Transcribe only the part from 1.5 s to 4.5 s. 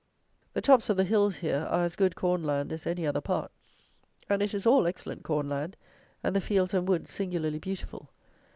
are as good corn land as any other part; and